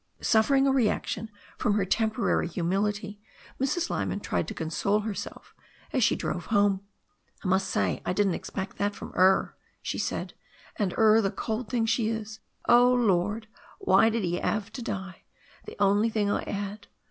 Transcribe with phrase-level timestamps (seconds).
[0.21, 1.29] Suffering a reaction
[1.59, 3.21] from her temporary humility,
[3.59, 3.91] Mrs.
[3.91, 5.53] Lyman tried to console herself
[5.93, 6.81] as she drove home.
[7.43, 10.33] "I must say I didn't expect that from 'er," she said,
[10.75, 12.39] "and 'cr the cold thing she is.
[12.67, 13.45] Oh, Lord!
[13.77, 15.21] Why did 'e 'ave to die?
[15.65, 16.87] The only thing I 'ad.